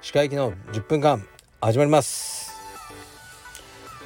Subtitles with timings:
[0.00, 1.22] 歯科医の10分間
[1.60, 2.56] 始まります。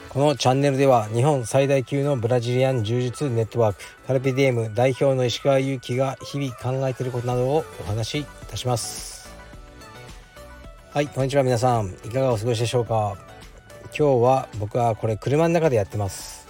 [0.09, 9.31] このチャンネルでは日本最大級のブラジリアン柔術ネットワークカルピディエム代表の石川祐希が日々考えていることなどをお話しいたします。
[10.91, 13.17] はいこんにちは皆さんいかがお過ごしでしょうか？
[13.97, 16.50] 今日は僕はこれ車の中でやってます。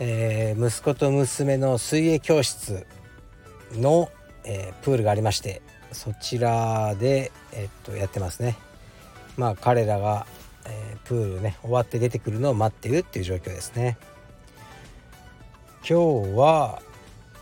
[0.00, 2.86] えー、息子と娘の水泳教室
[3.74, 4.10] の、
[4.44, 5.62] えー、プールがありまして
[5.94, 8.56] そちらで、え、っとやってますね。
[9.36, 10.26] まあ彼らが、
[10.66, 13.96] えプールね終わって出てくるのを待ってるっていう状況ですね。
[15.88, 16.82] 今日は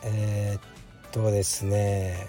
[0.05, 2.27] えっとですね、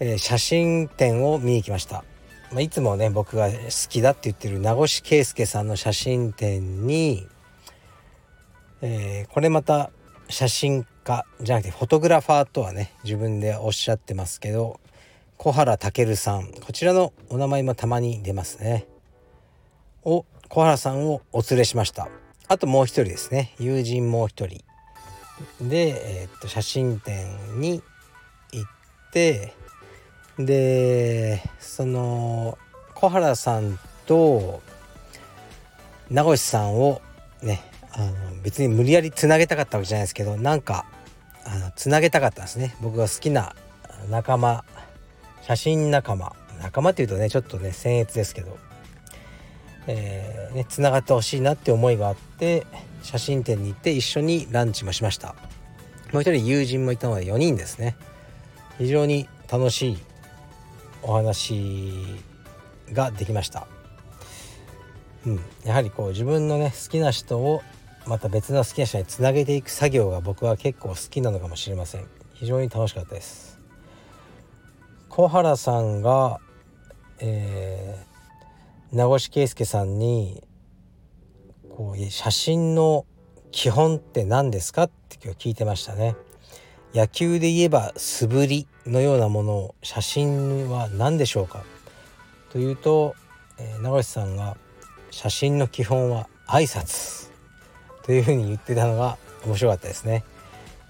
[0.00, 2.04] え写真展を見に来ました。
[2.52, 7.26] まあ、いつもね僕が好きだって言ってる名越圭介さんの写真展に
[8.82, 9.90] えー、これまた
[10.28, 14.78] 写真家じゃなくてフォトグラファーとはね自分でおっしゃってますけど
[15.38, 16.48] 小原健さん。
[16.48, 18.88] こちらのお名前もたまに出ますね。
[20.04, 22.08] を小原さんをお連れしました。
[22.48, 23.54] あともう一人ですね。
[23.60, 24.64] 友人もう一人。
[25.60, 27.82] で、えー、っと写真展に
[28.50, 28.70] 行っ
[29.12, 29.54] て
[30.40, 32.58] でその
[32.94, 34.60] 小原さんと
[36.10, 37.00] 名越さんを
[37.42, 37.62] ね
[37.98, 40.86] あの別に無理やりつなげたかったわけじゃないですけどなんか
[41.44, 42.76] あのつなげたかったんですね。
[42.80, 43.56] 僕が好きな
[44.08, 44.64] 仲間
[45.42, 46.32] 写真仲間。
[46.62, 48.56] 仲間っていうとねちょっとね僭越ですけど。
[49.90, 52.66] えー、ねつながってほしいなって思いがあって
[53.02, 55.34] 写真展に行って一緒にランチもしました。
[56.12, 57.96] もう一人友人もいたので4人ですね。
[58.76, 59.98] 非常に楽しい
[61.02, 61.94] お話
[62.92, 63.66] ができました。
[65.26, 67.62] うん、やはりこう自分のね好きな人を
[68.06, 72.06] また別の好きな人につなげていく作業が僕は結構好きなのかもしれません。
[72.34, 73.58] 非常に楽しかったです。
[75.08, 76.38] 小原さんが、
[77.18, 80.44] えー、名越圭介さんに
[81.70, 83.04] こう写真の
[83.50, 86.16] 基本って何ですかって今日聞いてましたね。
[86.94, 91.64] 野球で言えば素振りのようなものを写真は何でしょうか。
[92.50, 93.14] というと、
[93.58, 94.56] えー、名越さんが
[95.10, 97.30] 写真の基本は挨拶。
[98.08, 100.24] というふうに言ってたのが面白かったですね。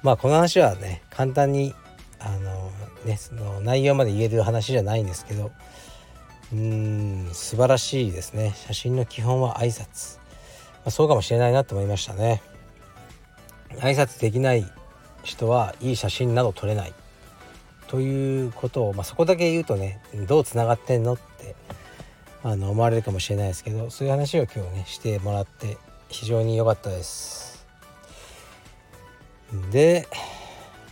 [0.05, 1.75] まあこの話はね簡単に
[2.21, 2.71] あの
[3.05, 5.51] ねその内容まで言える話じゃないんですけど
[6.53, 8.55] うーん素晴らしいですね。
[8.69, 12.41] 写真の基本は挨拶、まあ、そうかもしれないなと思いましたね。
[13.79, 14.65] 挨拶できない
[15.25, 16.95] 人はいい写真など撮れない。
[17.89, 21.56] ということを、まあ、そこだけ言うとねどうつながってんのって
[22.45, 27.66] あの思われるかもしれないですけどそういう話を今日ねしてもらって非常に良かったです。
[29.70, 30.08] で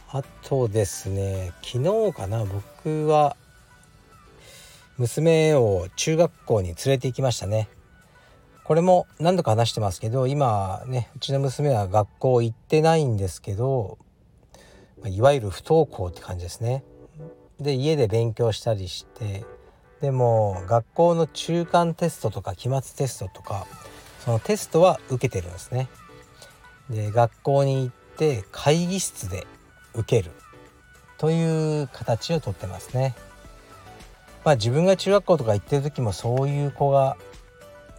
[0.09, 3.37] あとですね昨日かな僕は
[4.97, 7.69] 娘を中学校に連れて行きましたね。
[8.65, 13.99] これも何度か話してますけど今ねうちの娘は学校行ってないんですけど
[15.05, 16.83] いわゆる不登校って感じですね。
[17.61, 19.45] で家で勉強したりして
[20.01, 23.67] でも学校の中間テストとか期末テストとか
[24.27, 25.89] そのテストは受けてるんですね。
[26.91, 29.47] で学校に行って会議室で
[29.95, 30.33] 受ける
[31.17, 33.15] という形をとってますね。
[34.45, 37.17] まあ自分が中学校とか行ってる時もそういう子が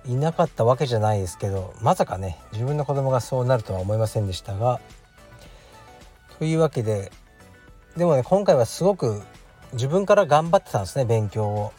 [0.05, 4.81] いなかったわけじゃないですけどまさかね自分の子供がそうなるとは思いませんでしたが
[6.39, 7.11] というわけで
[7.95, 9.21] でもね今回はすごく
[9.73, 11.73] 自分から頑張ってたんですね勉強を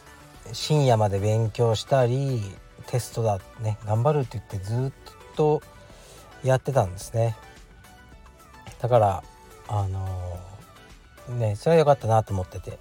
[0.53, 2.41] 深夜まで勉強したり
[2.89, 4.91] テストだね頑張るって言ってずっ
[5.35, 5.61] と
[6.43, 7.35] やってたんですね。
[8.81, 9.23] だから
[9.67, 12.79] あのー、ねそれは良かったなと思ってて。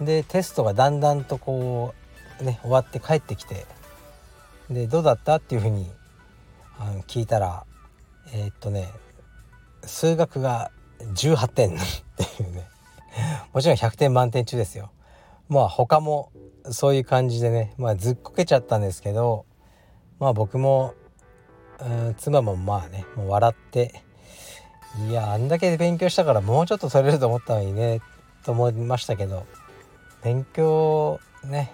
[0.00, 1.92] でテストがだんだんとこ
[2.40, 3.66] うね終わって帰ってきて
[4.70, 5.90] でどうだったっていうふうに
[6.78, 7.66] あの聞いたら
[8.32, 8.88] えー、っとね
[9.84, 10.70] 数学が
[11.00, 11.72] 18点っ
[12.36, 12.68] ていうね。
[13.52, 14.90] もちろん100点満点中ですよ。
[15.48, 16.30] まあ他も
[16.72, 19.46] そういう感じでね、まあ、ずっこけちゃったんですけど
[20.18, 20.94] まあ僕も、
[21.80, 24.02] うん、妻もまあねもう笑って
[25.08, 28.00] いやあんだけ勉強したからもうちょっと取れると思ったのにね
[28.44, 29.46] と思いましたけど
[30.22, 31.72] 勉強ね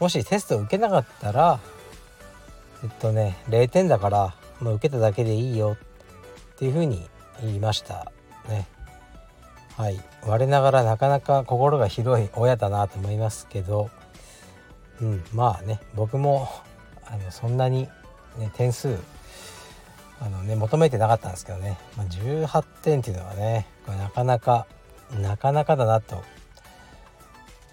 [0.00, 1.60] もしテスト受けなかったら
[2.82, 5.76] えっとね0点だから、まあ、受けただけでいいよ
[6.54, 7.08] っていうふうに
[7.42, 8.12] 言いました。
[8.48, 8.66] ね。
[9.76, 10.00] はい。
[10.24, 13.90] 我ながらなかなか心が広い親だなと思いますけど
[15.00, 16.48] うんまあね僕も
[17.06, 17.88] あのそんなに、
[18.38, 18.98] ね、点数
[20.20, 24.66] あのね求めてなかったんですけどね、まあ、18点っていうのはねこれなかなか
[25.20, 26.22] なかなかだなと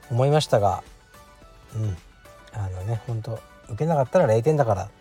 [0.10, 0.84] 思いましたが
[1.76, 1.98] うん
[2.54, 3.40] あのね本当
[3.70, 4.92] 受けなかったら0点だからって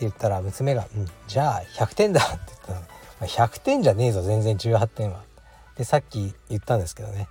[0.00, 2.80] 言ったら娘が「うんじゃあ100点だ」って言ったの。
[2.80, 2.86] で、
[3.20, 5.20] まあ、100点じゃねえぞ全然18点は。
[5.76, 7.28] でさっき言ったんですけどね。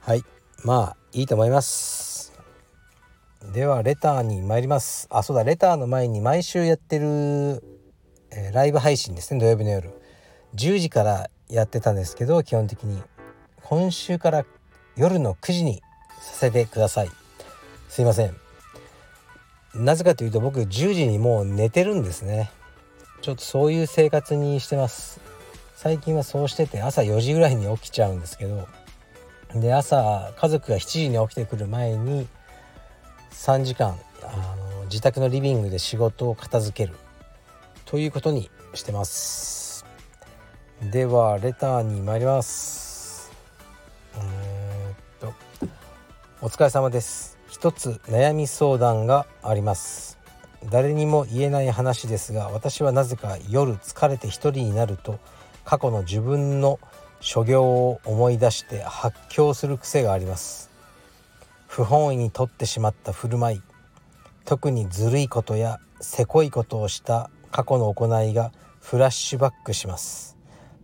[0.00, 0.24] はい
[0.62, 2.29] まあいいと思います。
[3.44, 5.08] ではレターに参ります。
[5.10, 7.64] あそうだレターの前に毎週やってる、
[8.30, 9.40] えー、ライブ配信ですね。
[9.40, 9.90] 土曜日の夜。
[10.54, 13.02] 10時からやってたんですけど基本的に。
[13.64, 14.44] 今週から
[14.94, 15.82] 夜の9時に
[16.20, 17.10] させてください。
[17.88, 18.36] すいません。
[19.74, 22.50] なぜかというと僕10時にもう寝てるんですね。
[23.22, 25.18] ちょっとそういう生活にしてます。
[25.76, 28.68] 最近はそうしてて朝4時ぐらいに起きちゃうんですけど。
[29.54, 32.28] で朝家族が7時に起きてくる前に
[33.32, 36.96] 3時間あの自宅のリビングで仕事を片付ける。
[37.86, 39.84] ということにしてます。
[40.92, 43.32] ではレターに参ります。
[44.14, 45.34] えー、っと
[46.40, 47.38] お疲れ様です。
[47.48, 50.18] 一つ悩み相談があります。
[50.70, 55.18] 誰にも言えない話ですが私はなぜか夜疲れて一人になると
[55.64, 56.78] 過去の自分の
[57.20, 60.69] 所業を思い出して発狂する癖があります。
[61.70, 63.62] 不本意にとってしまった振る舞い
[64.44, 68.50] 特にずるいことやせこいことをした過去の行いが
[68.80, 70.36] フラッシュバックします。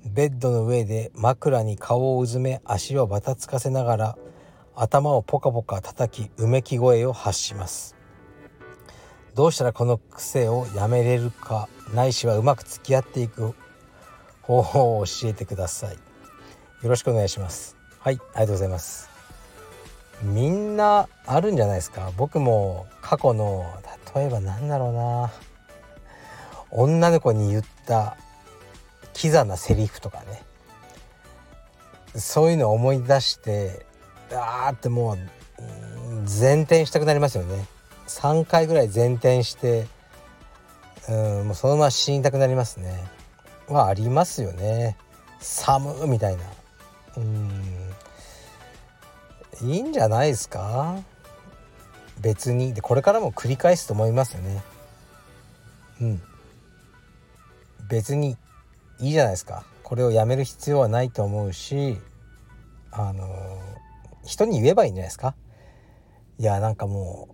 [0.05, 4.19] ベッドの上で枕に顔をうずめ足をばたつかせながら
[4.77, 7.97] 頭をポカポカ叩きうめき声を発します。
[9.35, 13.57] どうしたらこの癖をやめれるかないしはうまく付き合っていく
[14.43, 15.95] 方法を教えてください。
[15.95, 15.99] よ
[16.85, 17.77] ろしくお願いします。
[17.99, 19.16] はいありがとうございます。
[20.23, 22.11] みんなあるんじゃないですか？
[22.17, 23.65] 僕も過去の
[24.15, 25.33] 例えばなんだろうな。
[26.71, 28.17] 女の子に言った
[29.13, 30.43] キザなセリフとかね。
[32.15, 33.85] そういうのを思い出して
[34.33, 35.19] あーってもう
[36.41, 37.67] 前転したくなりますよね。
[38.09, 39.87] 3回ぐらい前転して
[41.09, 43.05] うんもうそのまま死にたくなりますね。
[43.69, 44.97] はありますよね。
[45.41, 46.43] 寒みたいな。
[47.17, 47.76] うん。
[49.63, 50.97] いいんじゃないですか？
[52.21, 52.75] 別に。
[52.75, 54.63] でこれからも繰り返すと思いますよね。
[56.01, 56.23] うん。
[57.89, 58.37] 別に
[59.01, 59.65] いいじゃないですか。
[59.83, 61.99] これをやめる必要はないと思うし
[62.91, 63.29] あの
[64.25, 65.35] 人に言えばいいんじゃないですか？
[66.39, 67.29] いやなんかも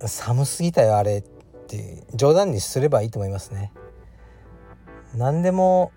[0.00, 1.22] う寒すぎたよあれっ
[1.66, 3.72] て冗談にすればいいと思いますね。
[5.14, 5.92] 何でも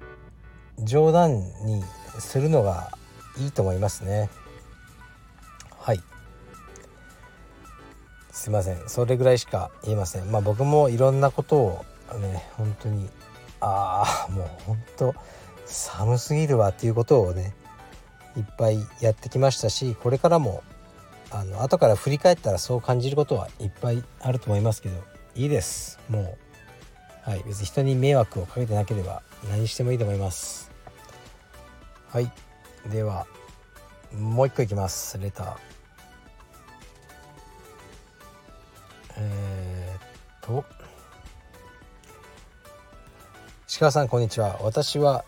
[0.79, 1.83] 冗談に
[2.19, 2.91] するのが
[3.37, 4.29] いいと思いますね。
[5.81, 6.01] はい。
[8.31, 8.87] すいません。
[8.87, 10.31] それぐらいしか言えません。
[10.31, 11.85] まあ僕もいろんなことを
[12.19, 13.09] ね本当に
[13.59, 15.15] ああもう本当
[15.65, 17.53] 寒すぎるわっていうことをね
[18.37, 20.63] いっぱいやってきましたしこれからも
[21.31, 24.95] あの後から振り返ったらそう感じることはいっぱいあると思いますけど
[25.35, 25.99] いいです。
[26.09, 26.37] もう
[27.23, 27.43] はい。
[27.45, 30.71] 別に人に迷惑をかけてなければ何してもいいと思います。
[32.09, 32.31] はい。
[32.91, 33.27] では
[34.17, 35.17] もう一個いきます。
[35.19, 35.70] レター。
[40.41, 40.65] と
[43.79, 44.59] 鹿さんこんにちは。
[44.61, 45.23] 私は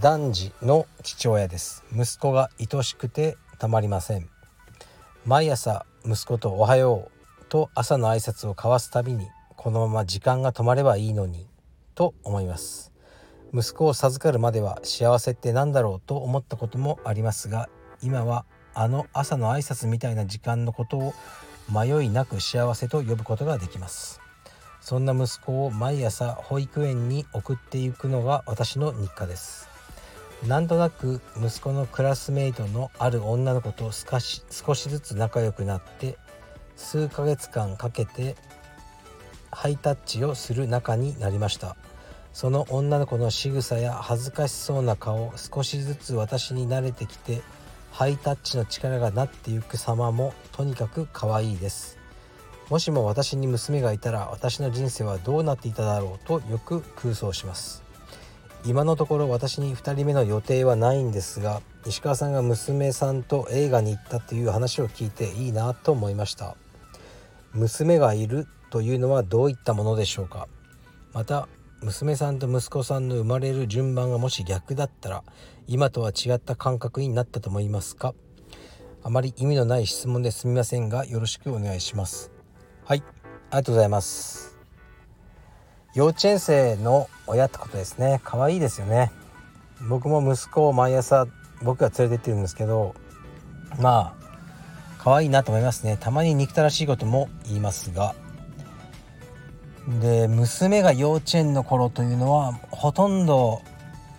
[0.00, 1.84] 男児の父親です。
[1.92, 4.28] 息子が愛しくてたまりません。
[5.26, 11.46] 毎朝息子とおはようと朝の挨拶を交わすたびにこのまま時間が止まればいいのに
[11.94, 12.92] と思います。
[13.52, 17.68] 息子を授かるまでは幸せって何だろうと思ったこともありますが
[18.02, 21.14] 今はあの朝の挨拶みたいな時間のことを
[21.72, 24.23] 迷いなく幸せと呼ぶことができます。
[24.84, 29.66] そんな息子を毎朝保育園に送っていくのが私の日課です。
[30.46, 36.18] なんとなく息子のクラスメイトのある女の子と少し少しずつ仲良くなって
[36.76, 38.36] 数ヶ月間かけて
[39.50, 41.76] ハイタッチをする仲になりました。
[42.34, 47.40] その女の子の仕草や恥ずかしそうな顔少しずつ私に慣れてきて
[47.90, 52.03] ハイタッチの力がなっていく様もとにかく可愛いです。
[52.70, 57.82] もしも私に娘がいたら私の人生はどうなっていただろうとよく空想します。
[58.64, 66.56] 今のところ私に2人目の予定はないんですが石川さんが娘さんと映画に行ったという話を聞いていいなと思いました。
[67.52, 70.48] 娘がいるというのはどういったものでしょうか。
[71.12, 71.46] また
[71.82, 75.22] 娘さんと息子さんの生まれる順番がもし逆だったら
[75.66, 78.14] 今とは違った感覚になったと思いますか。
[79.02, 82.33] あまり意味のない質問ですみませんがよろしくお願いします。
[82.86, 82.98] はい。
[82.98, 84.58] ありがとうございます。
[85.94, 88.20] 幼稚園生の親ってことですね。
[88.24, 89.10] 可愛いですよね。
[89.88, 91.26] 僕も息子を毎朝
[91.62, 92.94] 僕が連れてってるんですけど
[93.80, 94.24] まあ
[94.98, 95.96] 可愛いなと思いますね。
[95.98, 98.14] たまに憎たらしいことも言いますが。
[100.02, 103.62] で娘が幼稚園の頃というのはほとんど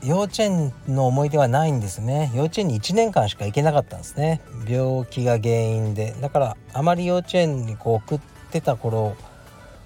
[0.04, 2.32] 幼稚園の思い出はないんですね。
[2.34, 4.42] 幼稚園に1年間しか行けなかったんですね。
[4.68, 6.16] 病気が原因で。
[6.20, 8.20] だからあまり幼稚園にこう送っ
[8.56, 9.18] てた頃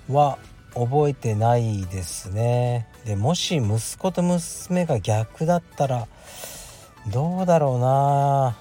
[0.09, 0.37] は
[0.75, 2.87] 覚えてないですね。
[3.03, 6.07] でもし息子と娘が逆だったら
[7.11, 8.57] どうだろうな。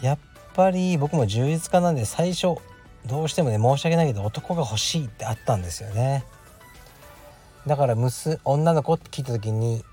[0.00, 0.18] やっ
[0.54, 2.56] ぱり僕も充実家なんで最初
[3.06, 6.24] どうしてもね申し訳ないけど男が欲しいってあったんですよね。
[7.66, 9.84] だから娘女の子って聞いた時に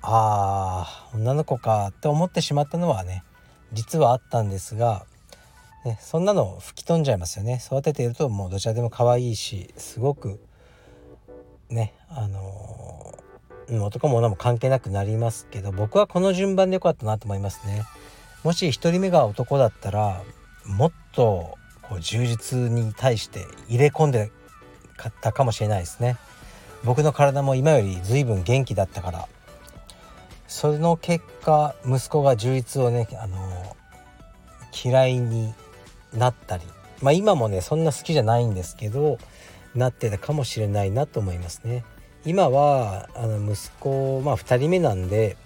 [0.00, 3.24] ああ女の子かって思ってしまったのはね
[3.74, 5.04] 実はあったんですが、
[5.86, 7.60] ね、そんなの吹き飛んじゃいますよね。
[7.64, 10.40] 育てているともうどちらでも可愛いしすごく
[11.68, 17.84] ねあのー、男も女も関係なくなりますけど僕はこの順番でよかったなと思いますね。
[18.42, 20.24] もし1人目が男だったら
[20.64, 24.32] もっとこう充実に対して入れ込んで
[24.96, 26.16] かったかもしれないですね。
[26.82, 29.28] 僕の体も今より随分元気だったから。
[30.48, 33.76] その結果息子が充実をねあの
[34.84, 35.54] 嫌いに
[36.12, 36.64] なったり
[37.02, 39.18] まあ今もねそんな好きじゃないんですけど
[39.74, 41.84] なってたかもしれないなと思いますね。
[42.24, 45.36] 今はあの息子まあ2人目なんで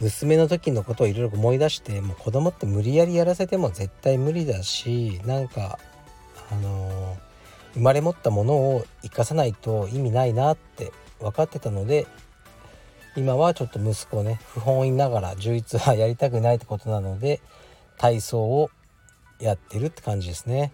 [0.00, 5.78] 娘の時のことをいろいろ思い出してもう子供って無理やりやらせても絶対無理だしなんか
[6.50, 7.16] あの
[7.72, 12.06] 生まれ持ったものを生かさないと意味ないなって分かってたので
[13.16, 17.40] 今はちょっと息子ね不本意ながら充実はやりたくないってことなので
[17.96, 18.70] 体操を
[19.40, 20.72] やってるって感じですね。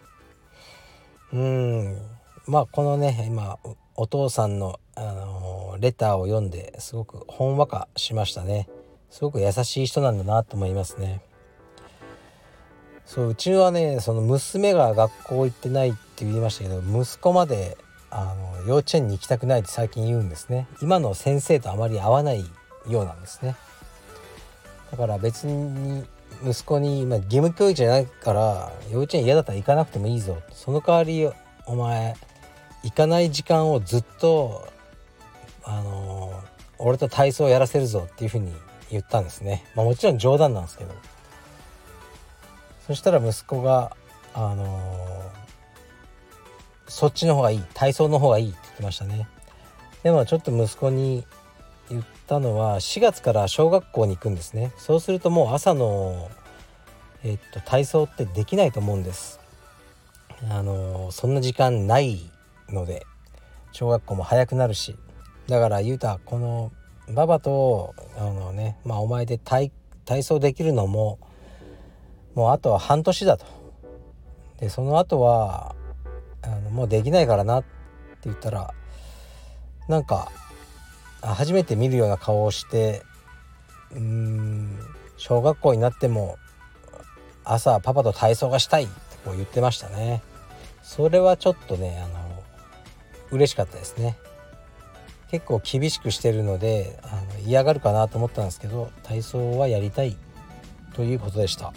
[1.32, 1.98] うん。
[2.46, 3.58] まあこのね今
[3.96, 8.68] お父さんの、あのレターを読んですごくほんわかしましたね。
[9.10, 11.20] すごく優しい人なんだなと思いますね。
[13.04, 17.76] そううちはねその娘が学校行ってないって言いましたけど息子まで
[18.08, 20.68] あの幼稚園に行きたくないって最近言うんですね。
[20.80, 22.44] 今の先生とあまり合わない
[22.88, 23.56] ようなんですね。
[24.90, 26.04] だから別に
[26.44, 30.38] 息子に、まあ、義務教育じゃないから幼稚園嫌だったら行かなくてもいいぞ。
[30.52, 31.30] その代わり
[31.66, 32.14] お前
[32.82, 34.66] 行かない時間をずっと
[35.64, 36.42] あの
[36.78, 38.52] 俺と体操やらせるぞっていうふうに
[38.90, 40.94] 言ったんですね、まあ、もちろん冗談なんですけど。
[42.86, 43.96] そしたら息子が
[44.34, 45.30] あの
[46.88, 47.64] そっちの方がいい。
[47.72, 49.28] 体操の方がいいって言ってましたね。
[50.02, 51.24] でもちょっと息子に
[51.90, 54.72] 言ったのは4月から小学校に行くんですね。
[54.78, 56.30] そうするともう朝の、
[57.24, 59.40] えっと、体操ってできないと思うんです。
[60.48, 62.30] あのそんな時間ない
[62.70, 63.04] ので
[63.72, 64.96] 小学校も早くなるし。
[65.48, 66.70] だからゆうたこの
[67.08, 69.72] ババとあのねまあお前で体
[70.22, 71.18] 操できるのも
[72.36, 73.46] もうあとは半年だと。
[74.58, 75.74] でその後は
[76.42, 77.68] あのもうできないからなって
[78.24, 78.72] 言ったら
[79.88, 80.30] なんか
[81.22, 83.02] 初めて見るような顔をして
[83.92, 84.78] うーん
[85.16, 86.38] 小学校になっても
[87.44, 88.92] 朝パパと体操がしたいって
[89.24, 90.22] こう言ってましたね。
[90.82, 92.42] それはちょっとねあの
[93.30, 94.16] 嬉しかったですね。
[95.30, 100.16] 結構厳しくしてるのであの嫌がるかなと思ったんですけど体操はやりたい
[100.94, 101.72] ということでした。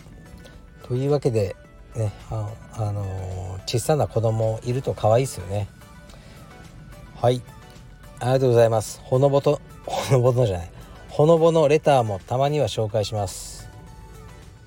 [0.83, 1.55] というわけで
[1.95, 5.67] ねあ、あの、小さな子供いると可愛いですよね。
[7.15, 7.41] はい。
[8.23, 9.01] ありがとうございます。
[9.03, 10.71] ほのぼとほのぼとじゃない。
[11.09, 13.69] ほのぼのレターもたまには紹介します。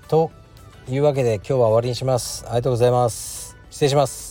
[0.09, 0.31] と
[0.89, 2.45] いうわけで今日は終わりにします。
[2.45, 3.57] ありがとうございます。
[3.71, 4.26] 失礼します。